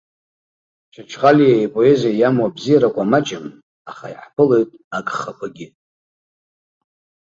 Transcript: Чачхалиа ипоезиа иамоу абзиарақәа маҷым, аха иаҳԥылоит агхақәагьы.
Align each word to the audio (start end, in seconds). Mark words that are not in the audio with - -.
Чачхалиа 0.93 1.55
ипоезиа 1.65 2.13
иамоу 2.15 2.47
абзиарақәа 2.49 3.03
маҷым, 3.11 3.45
аха 3.89 4.07
иаҳԥылоит 4.13 4.69
агхақәагьы. 4.97 5.67